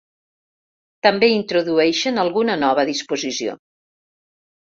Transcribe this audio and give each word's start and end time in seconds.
També 1.07 1.27
introdueixen 1.33 2.17
alguna 2.23 2.55
nova 2.63 2.85
disposició. 2.91 3.57